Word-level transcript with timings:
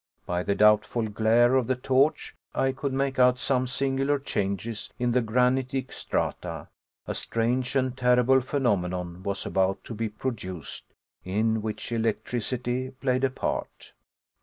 By 0.25 0.41
the 0.41 0.55
doubtful 0.55 1.03
glare 1.03 1.53
of 1.53 1.67
the 1.67 1.75
torch, 1.75 2.35
I 2.55 2.71
could 2.71 2.91
make 2.91 3.19
out 3.19 3.37
some 3.37 3.67
singular 3.67 4.17
changes 4.17 4.91
in 4.97 5.11
the 5.11 5.21
granitic 5.21 5.91
strata; 5.91 6.69
a 7.05 7.13
strange 7.13 7.75
and 7.75 7.95
terrible 7.95 8.41
phenomenon 8.41 9.21
was 9.21 9.45
about 9.45 9.83
to 9.83 9.93
be 9.93 10.09
produced, 10.09 10.95
in 11.23 11.61
which 11.61 11.91
electricity 11.91 12.89
played 12.89 13.23
a 13.23 13.29
part. 13.29 13.93